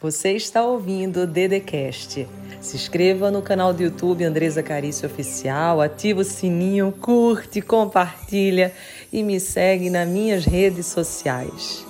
[0.00, 2.24] Você está ouvindo o Dedecast.
[2.60, 8.72] Se inscreva no canal do YouTube Andresa Carício Oficial, ativa o sininho, curte, compartilha
[9.12, 11.84] e me segue nas minhas redes sociais.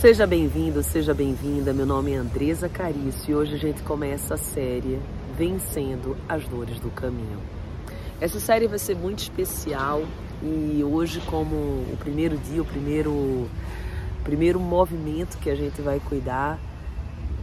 [0.00, 1.72] Seja bem-vindo, seja bem-vinda.
[1.72, 5.00] Meu nome é Andresa Carício e hoje a gente começa a série
[5.36, 7.40] Vencendo as Dores do Caminho.
[8.20, 10.04] Essa série vai ser muito especial
[10.40, 13.48] e hoje, como o primeiro dia, o primeiro,
[14.28, 16.58] primeiro movimento que a gente vai cuidar,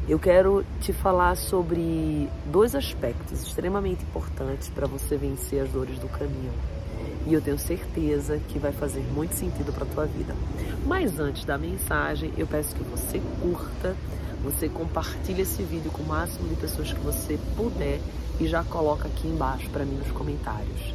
[0.08, 6.08] eu quero te falar sobre dois aspectos extremamente importantes para você vencer as dores do
[6.08, 6.54] caminho.
[7.26, 10.36] E eu tenho certeza que vai fazer muito sentido para a tua vida.
[10.86, 13.96] Mas antes da mensagem, eu peço que você curta,
[14.44, 18.00] você compartilhe esse vídeo com o máximo de pessoas que você puder
[18.40, 20.94] e já coloca aqui embaixo para mim nos comentários.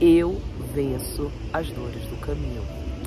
[0.00, 0.42] Eu
[0.74, 2.64] venço as dores do caminho.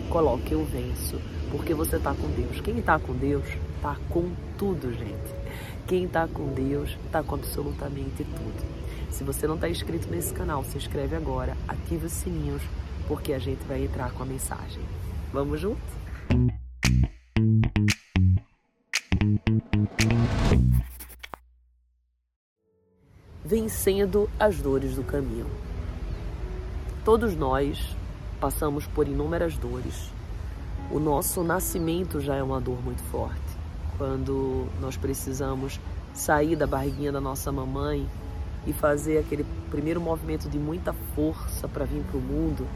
[0.10, 1.20] Coloque eu venço,
[1.54, 2.60] porque você está com Deus.
[2.62, 5.44] Quem está com Deus está com tudo, gente.
[5.88, 9.12] Quem está com Deus está com absolutamente tudo.
[9.12, 12.64] Se você não está inscrito nesse canal, se inscreve agora, ativa os sininhos,
[13.08, 14.82] porque a gente vai entrar com a mensagem.
[15.32, 16.04] Vamos junto?
[23.46, 25.46] vencendo as dores do caminho.
[27.06, 27.96] Todos nós
[28.40, 30.13] passamos por inúmeras dores.
[30.92, 33.42] O nosso nascimento já é uma dor muito forte.
[33.98, 35.80] Quando nós precisamos
[36.14, 38.08] sair da barriguinha da nossa mamãe
[38.68, 42.68] e fazer aquele primeiro movimento de muita força para vir para o mundo,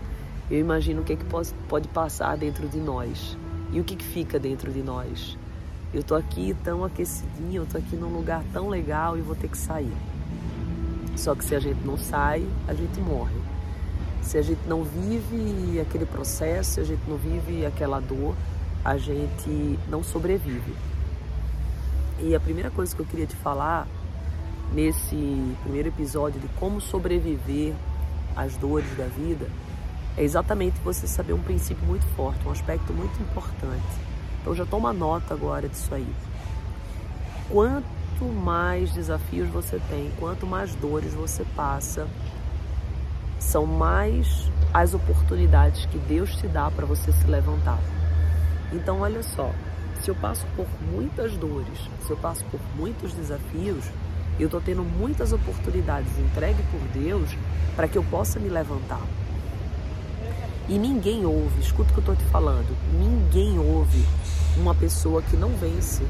[0.50, 3.38] eu imagino o que, é que pode, passar dentro de nós
[3.72, 5.38] e o que, que fica dentro de nós.
[5.94, 9.50] Eu tô aqui tão aquecidinho, eu tô aqui num lugar tão legal e vou ter
[9.50, 9.94] que sair.
[11.16, 13.36] Só que se a gente não sai, a gente morre.
[14.28, 18.36] Se a gente não vive aquele processo, se a gente não vive aquela dor,
[18.84, 20.76] a gente não sobrevive.
[22.20, 23.88] E a primeira coisa que eu queria te falar
[24.74, 27.74] nesse primeiro episódio de como sobreviver
[28.36, 29.48] às dores da vida
[30.18, 33.88] é exatamente você saber um princípio muito forte, um aspecto muito importante.
[34.42, 36.14] Então já toma nota agora disso aí.
[37.50, 42.06] Quanto mais desafios você tem, quanto mais dores você passa,
[43.48, 47.80] são mais as oportunidades que Deus te dá para você se levantar.
[48.74, 49.50] Então, olha só,
[50.02, 53.86] se eu passo por muitas dores, se eu passo por muitos desafios,
[54.38, 57.30] eu estou tendo muitas oportunidades entregue por Deus
[57.74, 59.02] para que eu possa me levantar.
[60.68, 64.06] E ninguém ouve, escuta o que eu estou te falando, ninguém ouve
[64.58, 66.04] uma pessoa que não vence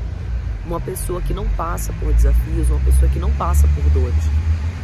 [0.67, 4.23] uma pessoa que não passa por desafios, uma pessoa que não passa por dores.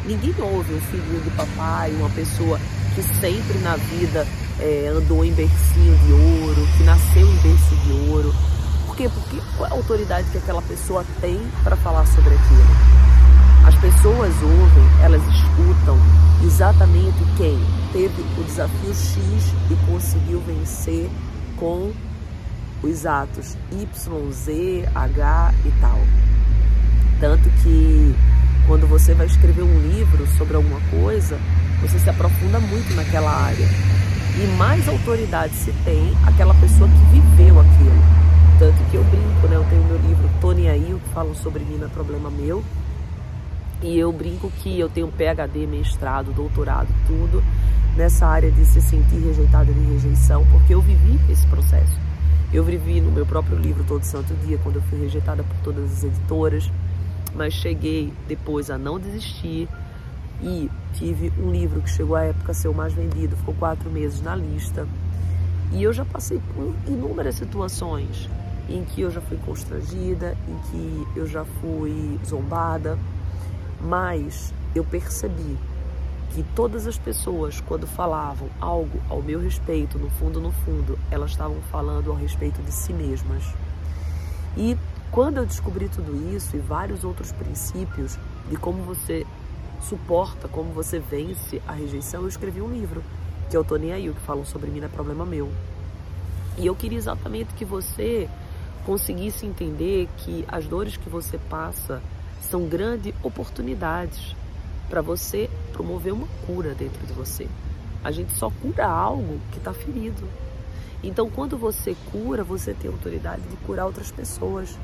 [0.06, 2.60] Ninguém ouve um filhinho de papai, uma pessoa
[2.94, 4.28] que sempre na vida
[4.60, 8.36] é, andou em bercinho de ouro, que nasceu em berço de ouro.
[8.86, 9.10] Por quê?
[9.10, 13.04] Porque qual é a autoridade que aquela pessoa tem para falar sobre aquilo?
[13.66, 15.98] As pessoas ouvem, elas escutam
[16.44, 17.58] exatamente quem
[17.94, 21.10] teve o desafio X e conseguiu vencer
[21.56, 21.94] com
[22.84, 26.00] os atos Y, Z, H e tal.
[27.22, 28.14] Tanto que
[28.68, 31.38] quando você vai escrever um livro sobre alguma coisa,
[31.82, 33.68] você se aprofunda muito naquela área.
[34.36, 38.24] E mais autoridade se tem aquela pessoa que viveu aquilo.
[38.58, 39.56] Tanto que eu brinco, né?
[39.56, 42.64] Eu tenho meu livro Tony Aí, que fala sobre mim não é problema meu.
[43.82, 47.44] E eu brinco que eu tenho PhD, mestrado, doutorado, tudo
[47.98, 52.00] nessa área de se sentir rejeitada de rejeição, porque eu vivi esse processo.
[52.52, 55.92] Eu vivi no meu próprio livro Todo Santo Dia, quando eu fui rejeitada por todas
[55.92, 56.72] as editoras,
[57.36, 59.68] mas cheguei depois a não desistir
[60.42, 63.90] e tive um livro que chegou à época a ser o mais vendido, ficou quatro
[63.90, 64.88] meses na lista.
[65.72, 68.30] E eu já passei por inúmeras situações
[68.70, 72.98] em que eu já fui constrangida, em que eu já fui zombada,
[73.82, 75.58] mas eu percebi
[76.34, 81.32] que todas as pessoas, quando falavam algo ao meu respeito, no fundo, no fundo, elas
[81.32, 83.44] estavam falando ao respeito de si mesmas.
[84.58, 84.78] E
[85.14, 88.18] quando eu descobri tudo isso e vários outros princípios
[88.50, 89.28] de como você
[89.80, 93.04] suporta, como você vence a rejeição, eu escrevi um livro,
[93.48, 95.52] que eu tô nem aí, o que falam sobre mim não é problema meu.
[96.58, 98.28] E eu queria exatamente que você
[98.88, 102.02] conseguisse entender que as dores que você passa
[102.42, 104.36] são grandes oportunidades
[104.90, 107.48] para você promover uma cura dentro de você.
[108.04, 110.28] A gente só cura algo que está ferido.
[111.04, 114.76] Então, quando você cura, você tem autoridade de curar outras pessoas.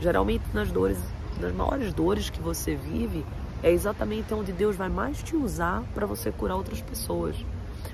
[0.00, 0.98] Geralmente, nas dores,
[1.40, 3.24] nas maiores dores que você vive,
[3.62, 7.36] é exatamente onde Deus vai mais te usar para você curar outras pessoas.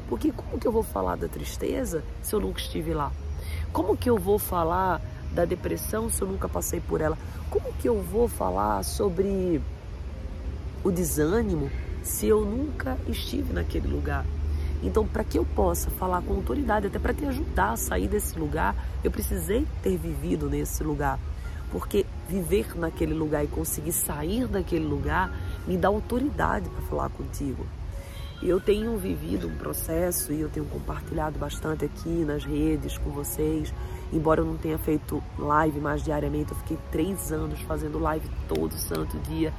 [0.08, 3.12] Porque como que eu vou falar da tristeza se eu nunca estive lá?
[3.73, 5.00] Como que eu vou falar
[5.32, 7.17] da depressão se eu nunca passei por ela?
[7.49, 9.61] Como que eu vou falar sobre
[10.82, 11.70] o desânimo
[12.02, 14.26] se eu nunca estive naquele lugar?
[14.82, 18.38] Então, para que eu possa falar com autoridade, até para te ajudar a sair desse
[18.38, 18.75] lugar,
[19.05, 21.19] eu precisei ter vivido nesse lugar.
[21.70, 25.32] Porque viver naquele lugar e conseguir sair daquele lugar
[25.67, 27.64] me dá autoridade para falar contigo.
[28.43, 33.72] Eu tenho vivido um processo e eu tenho compartilhado bastante aqui nas redes com vocês.
[34.11, 38.73] Embora eu não tenha feito live mais diariamente, eu fiquei três anos fazendo live todo
[38.78, 39.52] santo dia.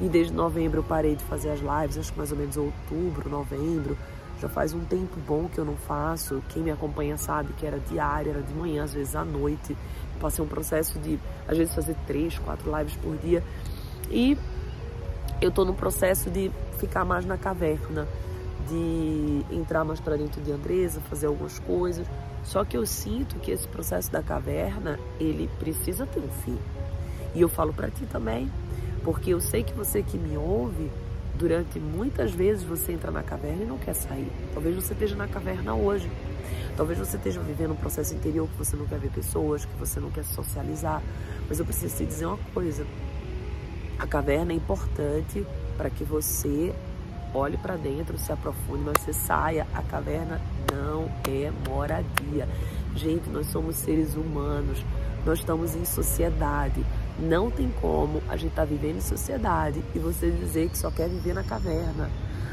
[0.00, 3.28] E desde novembro eu parei de fazer as lives, acho que mais ou menos outubro,
[3.28, 3.98] novembro.
[4.40, 6.42] Já faz um tempo bom que eu não faço.
[6.48, 9.76] Quem me acompanha sabe que era diária, era de manhã, às vezes à noite.
[10.22, 13.42] Passei um processo de, às vezes, fazer três, quatro lives por dia.
[14.08, 14.38] E
[15.40, 16.48] eu estou no processo de
[16.78, 18.06] ficar mais na caverna,
[18.68, 22.06] de entrar mais para dentro de Andresa, fazer algumas coisas.
[22.44, 26.56] Só que eu sinto que esse processo da caverna, ele precisa ter um fim.
[27.34, 28.48] E eu falo para ti também,
[29.02, 30.88] porque eu sei que você que me ouve,
[31.34, 34.30] durante muitas vezes você entra na caverna e não quer sair.
[34.52, 36.10] Talvez você esteja na caverna hoje.
[36.76, 40.00] Talvez você esteja vivendo um processo interior que você não quer ver pessoas, que você
[40.00, 41.02] não quer socializar.
[41.48, 42.86] Mas eu preciso te dizer uma coisa:
[43.98, 45.46] a caverna é importante
[45.76, 46.74] para que você
[47.34, 49.66] olhe para dentro, se aprofunde, mas você saia.
[49.74, 50.40] A caverna
[50.72, 52.48] não é moradia.
[52.94, 54.84] Gente, nós somos seres humanos,
[55.24, 56.84] nós estamos em sociedade.
[57.22, 60.90] Não tem como a gente estar tá vivendo em sociedade e você dizer que só
[60.90, 62.10] quer viver na caverna.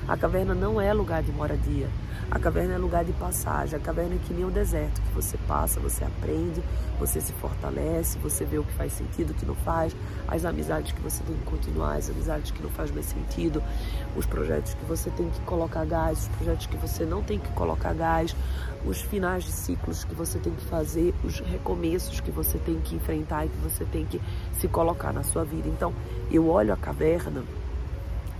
[0.07, 1.87] A caverna não é lugar de moradia.
[2.29, 3.75] A caverna é lugar de passagem.
[3.75, 6.63] A caverna é que nem o deserto, que você passa, você aprende,
[6.99, 9.95] você se fortalece, você vê o que faz sentido, o que não faz,
[10.27, 13.63] as amizades que você tem que continuar, as amizades que não faz mais sentido,
[14.15, 17.51] os projetos que você tem que colocar gás, os projetos que você não tem que
[17.53, 18.35] colocar gás,
[18.85, 22.95] os finais de ciclos que você tem que fazer, os recomeços que você tem que
[22.95, 24.21] enfrentar e que você tem que
[24.59, 25.67] se colocar na sua vida.
[25.67, 25.93] Então,
[26.31, 27.43] eu olho a caverna,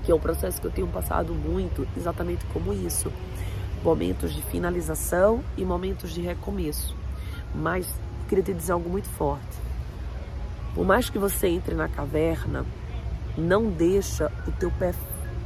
[0.03, 3.11] que é um processo que eu tenho passado muito, exatamente como isso
[3.83, 6.95] momentos de finalização e momentos de recomeço.
[7.55, 7.87] Mas
[8.27, 9.57] queria te dizer algo muito forte.
[10.75, 12.65] Por mais que você entre na caverna,
[13.37, 14.93] não deixa o teu pé,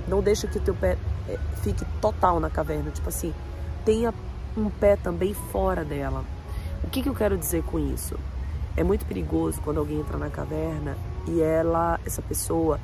[0.07, 0.97] não deixa que o teu pé
[1.29, 3.33] eh, fique total na caverna, tipo assim,
[3.85, 4.13] tenha
[4.57, 6.23] um pé também fora dela.
[6.83, 8.19] O que, que eu quero dizer com isso?
[8.75, 10.97] É muito perigoso quando alguém entra na caverna
[11.27, 12.79] e ela, essa pessoa,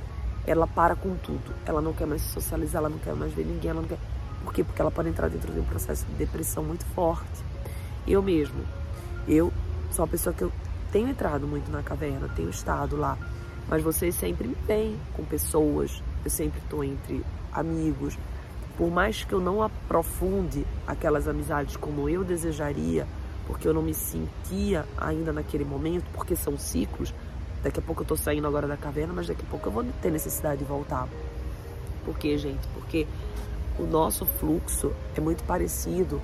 [0.46, 1.54] ela para com tudo.
[1.66, 3.98] Ela não quer mais se socializar, ela não quer mais ver ninguém, ela não quer
[4.44, 4.64] por quê?
[4.64, 7.44] Porque ela pode entrar dentro de um processo de depressão muito forte.
[8.08, 8.64] Eu mesmo,
[9.28, 9.52] eu
[9.92, 10.52] sou uma pessoa que eu
[10.92, 13.18] tenho entrado muito na caverna, tenho estado lá,
[13.68, 18.18] mas vocês sempre me veem com pessoas, eu sempre estou entre amigos.
[18.78, 23.06] Por mais que eu não aprofunde aquelas amizades como eu desejaria,
[23.50, 27.12] porque eu não me sentia ainda naquele momento, porque são ciclos.
[27.64, 29.84] Daqui a pouco eu estou saindo agora da caverna, mas daqui a pouco eu vou
[30.04, 31.10] ter necessidade de voltar.
[32.06, 32.68] Por quê, gente?
[32.76, 33.08] Porque
[33.80, 36.22] o nosso fluxo é muito parecido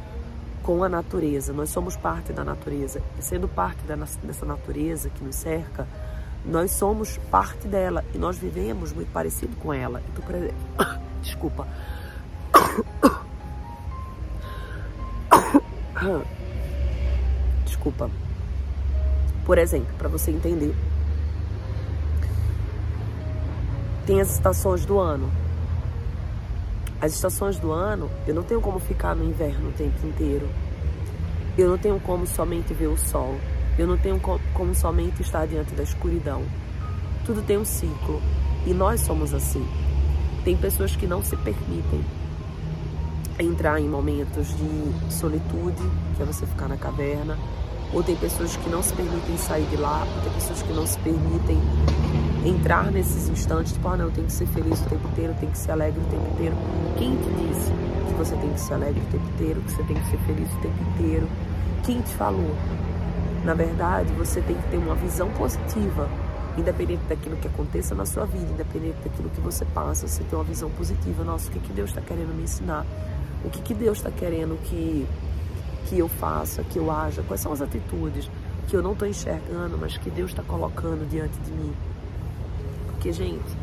[0.62, 1.52] com a natureza.
[1.52, 3.02] Nós somos parte da natureza.
[3.18, 3.82] E sendo parte
[4.24, 5.88] dessa natureza que nos cerca,
[6.46, 10.00] nós somos parte dela e nós vivemos muito parecido com ela.
[10.10, 10.56] Então, por exemplo,
[11.24, 11.68] desculpa.
[17.86, 18.10] Desculpa.
[19.46, 20.76] Por exemplo, para você entender,
[24.08, 25.32] tem as estações do ano.
[27.00, 30.50] As estações do ano, eu não tenho como ficar no inverno o tempo inteiro.
[31.56, 33.36] Eu não tenho como somente ver o sol.
[33.78, 36.42] Eu não tenho como somente estar diante da escuridão.
[37.24, 38.20] Tudo tem um ciclo
[38.66, 39.64] e nós somos assim.
[40.44, 42.04] Tem pessoas que não se permitem
[43.40, 45.84] entrar em momentos de solitude,
[46.16, 47.38] que é você ficar na caverna,
[47.94, 50.86] ou tem pessoas que não se permitem sair de lá, ou tem pessoas que não
[50.86, 51.60] se permitem
[52.46, 55.38] entrar nesses instantes, tipo, ah, não, eu tenho que ser feliz o tempo inteiro, eu
[55.40, 56.56] tenho que ser alegre o tempo inteiro.
[56.98, 57.72] Quem te disse
[58.08, 60.54] que você tem que ser alegre o tempo inteiro, que você tem que ser feliz
[60.54, 61.28] o tempo inteiro?
[61.84, 62.56] Quem te falou?
[63.44, 66.10] Na verdade, você tem que ter uma visão positiva,
[66.58, 70.46] independente daquilo que aconteça na sua vida, independente daquilo que você passa, você tem uma
[70.46, 71.24] visão positiva.
[71.24, 72.86] Nossa, o que, que Deus está querendo me ensinar?
[73.44, 75.06] O que, que Deus está querendo que,
[75.86, 77.24] que eu faça, que eu haja?
[77.24, 78.30] Quais são as atitudes
[78.68, 81.74] que eu não estou enxergando, mas que Deus está colocando diante de mim?
[82.88, 83.58] Porque, gente,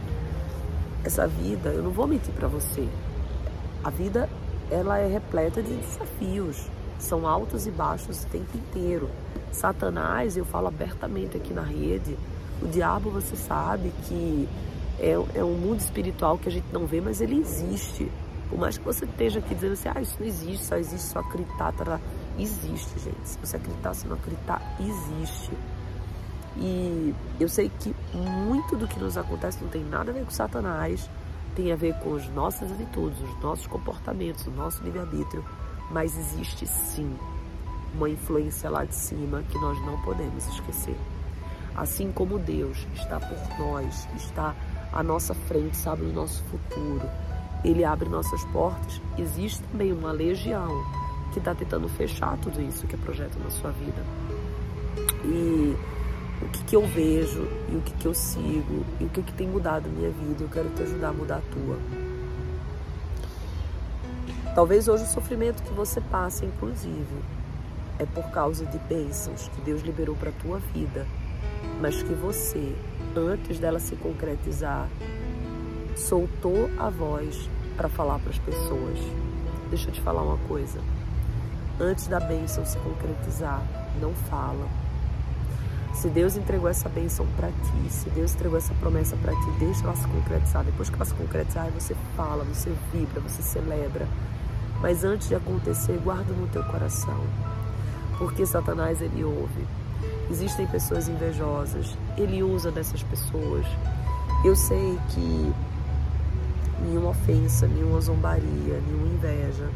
[1.04, 2.88] essa vida, eu não vou mentir para você.
[3.82, 4.28] A vida,
[4.70, 6.68] ela é repleta de desafios.
[6.98, 9.10] São altos e baixos o tempo inteiro.
[9.50, 12.16] Satanás, eu falo abertamente aqui na rede,
[12.62, 14.48] o diabo, você sabe que
[15.00, 18.10] é, é um mundo espiritual que a gente não vê, mas ele existe.
[18.52, 21.20] Por mais que você esteja aqui dizendo assim, ah, isso não existe, só existe só
[21.20, 21.98] acreditar, tá?
[22.38, 23.26] existe, gente.
[23.26, 25.52] Se você acreditar, se não acreditar, existe.
[26.58, 30.30] E eu sei que muito do que nos acontece não tem nada a ver com
[30.30, 31.08] Satanás,
[31.56, 35.42] tem a ver com as nossas atitudes, os nossos comportamentos, o nosso livre-arbítrio,
[35.90, 37.16] mas existe sim
[37.94, 40.96] uma influência lá de cima que nós não podemos esquecer.
[41.74, 44.54] Assim como Deus está por nós, está
[44.92, 47.08] à nossa frente, sabe o nosso futuro,
[47.64, 50.68] Ele abre nossas portas, existe também uma legião
[51.32, 54.02] que está tentando fechar tudo isso que é projeto na sua vida.
[55.24, 55.76] E
[56.42, 59.32] o que, que eu vejo e o que, que eu sigo e o que, que
[59.32, 60.42] tem mudado minha vida.
[60.42, 61.78] Eu quero te ajudar a mudar a tua.
[64.54, 67.22] Talvez hoje o sofrimento que você passa, inclusive,
[67.98, 71.06] é por causa de bênçãos que Deus liberou para a tua vida,
[71.80, 72.74] mas que você,
[73.16, 74.88] antes dela se concretizar,
[75.96, 78.98] soltou a voz para falar para as pessoas.
[79.70, 80.78] Deixa eu te falar uma coisa.
[81.80, 83.62] Antes da bênção se concretizar,
[84.00, 84.68] não fala
[85.92, 89.84] se Deus entregou essa bênção para ti, se Deus entregou essa promessa para ti, deixa
[89.84, 90.64] ela se concretizar.
[90.64, 94.08] Depois que ela se concretizar, você fala, você vibra, você celebra.
[94.80, 97.20] Mas antes de acontecer, guarda no teu coração.
[98.18, 99.66] Porque Satanás ele ouve.
[100.30, 103.66] Existem pessoas invejosas, ele usa dessas pessoas.
[104.44, 105.54] Eu sei que
[106.82, 109.68] nenhuma ofensa, nenhuma zombaria, nenhuma inveja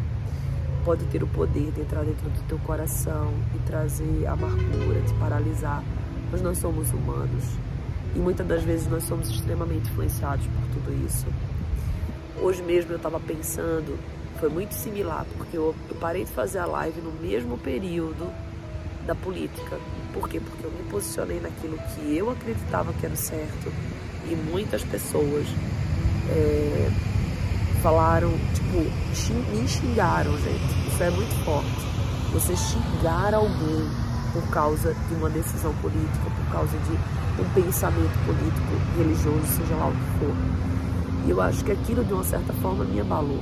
[0.85, 5.83] pode ter o poder de entrar dentro do teu coração e trazer amargura, te paralisar
[6.31, 7.45] mas nós somos humanos
[8.15, 11.27] e muitas das vezes nós somos extremamente influenciados por tudo isso.
[12.41, 13.99] Hoje mesmo eu estava pensando,
[14.39, 18.33] foi muito similar, porque eu, eu parei de fazer a live no mesmo período
[19.07, 19.79] da política.
[20.13, 20.41] Por quê?
[20.41, 23.73] Porque eu me posicionei naquilo que eu acreditava que era certo
[24.29, 25.47] e muitas pessoas
[26.31, 26.91] é,
[27.83, 28.79] falaram, tipo,
[29.55, 30.89] me xingaram, gente.
[30.89, 31.87] Isso é muito forte.
[32.33, 33.89] Você xingar alguém
[34.33, 36.93] por causa de uma decisão política, por causa de
[37.41, 40.35] um pensamento político, religioso, seja lá o que for.
[41.27, 43.41] E eu acho que aquilo, de uma certa forma, me abalou.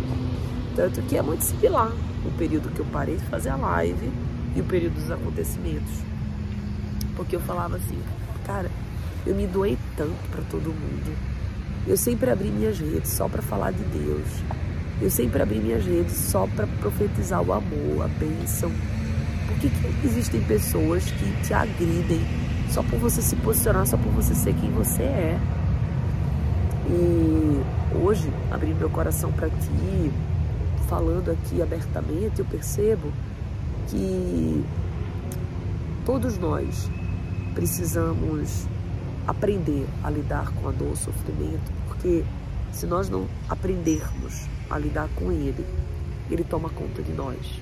[0.76, 1.92] Tanto que é muito similar
[2.24, 4.12] o período que eu parei de fazer a live
[4.54, 5.92] e o período dos acontecimentos.
[7.16, 7.98] Porque eu falava assim,
[8.46, 8.70] cara,
[9.26, 11.33] eu me doei tanto para todo mundo.
[11.86, 14.26] Eu sempre abri minhas redes só para falar de Deus.
[15.02, 18.70] Eu sempre abri minhas redes só para profetizar o amor, a bênção,
[19.46, 22.20] por que, que existem pessoas que te agridem
[22.70, 25.38] só por você se posicionar, só por você ser quem você é?
[26.88, 27.62] E
[27.96, 30.12] hoje, abrindo meu coração para ti,
[30.88, 33.12] falando aqui abertamente, eu percebo
[33.88, 34.64] que
[36.04, 36.90] todos nós
[37.54, 38.66] precisamos
[39.26, 42.24] aprender a lidar com a dor, o sofrimento, porque
[42.72, 45.64] se nós não aprendermos a lidar com ele,
[46.30, 47.60] ele toma conta de nós.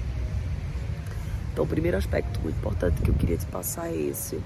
[1.52, 4.40] Então, o primeiro aspecto muito importante que eu queria te passar é esse: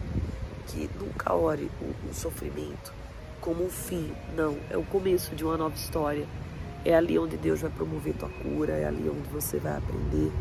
[0.67, 2.93] que nunca ore o, o sofrimento
[3.47, 6.27] como um fim, não, é o começo de uma nova história.
[6.85, 10.33] É ali onde Deus vai promover tua cura, é ali onde você vai aprender,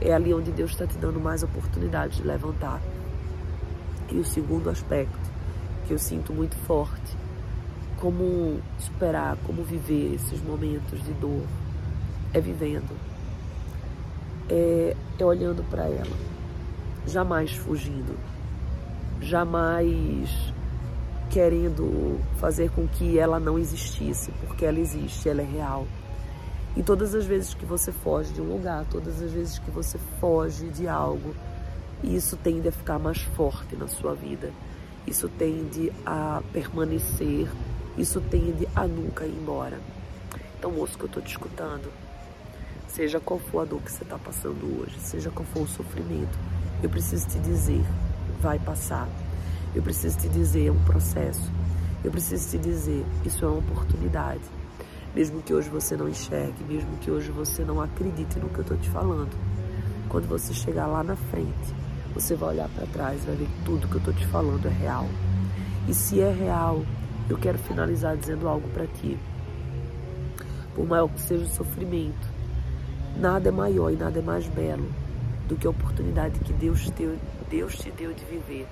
[0.00, 2.80] é ali onde Deus está te dando mais oportunidade de levantar.
[4.10, 5.31] E o segundo aspecto
[5.86, 7.16] que eu sinto muito forte,
[7.98, 11.42] como superar, como viver esses momentos de dor,
[12.32, 12.96] é vivendo.
[14.48, 16.16] É, é olhando para ela,
[17.06, 18.18] jamais fugindo,
[19.20, 20.28] jamais
[21.30, 25.86] querendo fazer com que ela não existisse, porque ela existe, ela é real.
[26.76, 29.98] E todas as vezes que você foge de um lugar, todas as vezes que você
[30.20, 31.34] foge de algo,
[32.02, 34.50] isso tende a ficar mais forte na sua vida.
[35.06, 37.48] Isso tende a permanecer,
[37.98, 39.80] isso tende a nunca ir embora.
[40.58, 41.90] Então, moço, que eu estou te escutando,
[42.92, 46.38] Seja qual for a dor que você está passando hoje, seja qual for o sofrimento,
[46.82, 47.82] eu preciso te dizer,
[48.38, 49.08] vai passar.
[49.74, 51.50] Eu preciso te dizer, é um processo.
[52.04, 54.42] Eu preciso te dizer, isso é uma oportunidade.
[55.14, 58.62] Mesmo que hoje você não enxergue, mesmo que hoje você não acredite no que eu
[58.62, 59.34] estou te falando.
[60.10, 61.74] Quando você chegar lá na frente,
[62.14, 64.70] você vai olhar para trás vai ver que tudo que eu estou te falando é
[64.70, 65.08] real.
[65.88, 66.82] E se é real,
[67.28, 69.18] eu quero finalizar dizendo algo para ti.
[70.74, 72.32] Por maior que seja o sofrimento,
[73.16, 74.88] Nada é maior e nada é mais belo
[75.46, 77.18] do que a oportunidade que Deus te deu,
[77.50, 78.66] Deus te deu de viver.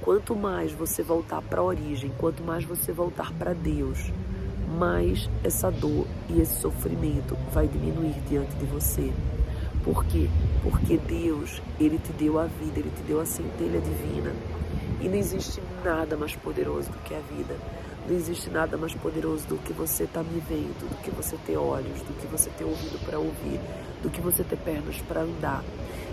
[0.00, 4.12] Quanto mais você voltar para a origem, quanto mais você voltar para Deus,
[4.78, 9.12] mais essa dor e esse sofrimento vai diminuir diante de você.
[9.84, 10.28] Por quê?
[10.62, 14.32] Porque Deus, Ele te deu a vida, Ele te deu a centelha divina.
[15.00, 17.56] E não existe nada mais poderoso do que a vida.
[18.06, 21.36] Não existe nada mais poderoso do que você estar tá me vendo, do que você
[21.46, 23.60] ter olhos, do que você ter ouvido para ouvir,
[24.02, 25.64] do que você ter pernas para andar.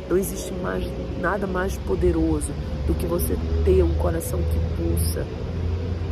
[0.10, 0.86] Não existe mais
[1.20, 2.54] nada mais poderoso
[2.86, 3.36] do que você
[3.66, 5.26] ter um coração que pulsa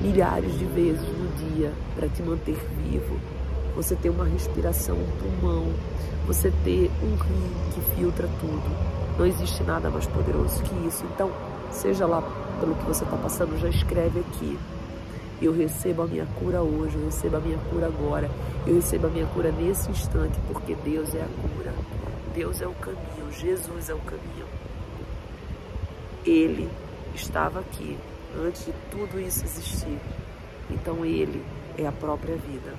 [0.01, 3.34] milhares de vezes no dia para te manter vivo.
[3.75, 5.65] Você ter uma respiração, um pulmão,
[6.25, 8.95] você ter um rim que filtra tudo.
[9.17, 11.05] Não existe nada mais poderoso que isso.
[11.13, 11.31] Então,
[11.71, 12.21] seja lá
[12.59, 14.57] pelo que você está passando, já escreve aqui.
[15.41, 18.31] Eu recebo a minha cura hoje, eu recebo a minha cura agora,
[18.65, 21.73] eu recebo a minha cura nesse instante, porque Deus é a cura.
[22.33, 24.45] Deus é o caminho, Jesus é o caminho.
[26.25, 26.69] Ele
[27.13, 27.97] estava aqui
[28.43, 29.99] antes de tudo isso existir.
[30.69, 31.43] Então Ele
[31.77, 32.73] é a própria vida.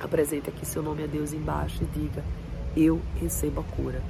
[0.00, 2.24] Apresente aqui seu nome a Deus embaixo e diga:
[2.74, 4.02] Eu recebo a cura.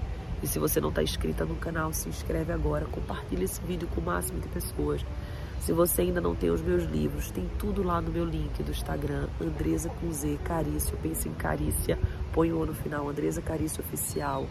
[0.42, 4.00] E se você não está inscrita no canal, se inscreve agora, compartilhe esse vídeo com
[4.00, 5.04] o máximo de pessoas.
[5.61, 8.70] Se você ainda não tem os meus livros, tem tudo lá no meu link do
[8.70, 11.99] Instagram, Andresa com Z, Carício, pense em Carícia,
[12.32, 14.47] põe o no final, Andresa Carício Oficial.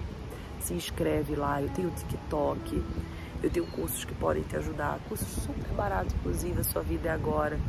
[0.60, 2.84] Se inscreve lá, eu tenho TikTok,
[3.42, 7.12] eu tenho cursos que podem te ajudar, cursos super baratos, inclusive, a sua vida é
[7.12, 7.60] agora.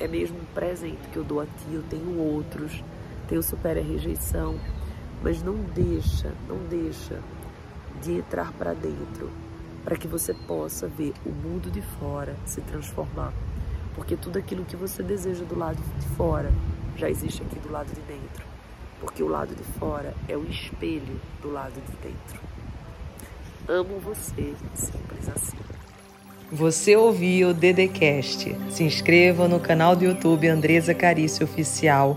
[0.00, 2.82] É mesmo um presente que eu dou a ti, eu tenho outros,
[3.28, 4.58] tenho Supera a Rejeição,
[5.22, 7.20] mas não deixa, não deixa
[8.02, 9.30] de entrar para dentro,
[9.84, 13.32] para que você possa ver o mundo de fora se transformar.
[13.94, 16.52] Porque tudo aquilo que você deseja do lado de fora
[16.96, 18.46] já existe aqui do lado de dentro.
[19.00, 22.40] Porque o lado de fora é o espelho do lado de dentro.
[23.68, 25.58] Amo você, simples assim.
[26.50, 28.56] Você ouviu o Dedecast.
[28.70, 32.16] Se inscreva no canal do YouTube Andresa Carício Oficial.